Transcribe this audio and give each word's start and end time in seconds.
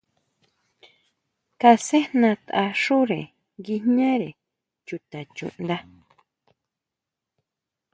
Kasʼejnatʼaxúre 1.61 3.21
nguijñare 3.57 4.29
chuta 4.87 5.19
chuʼnda. 5.35 5.77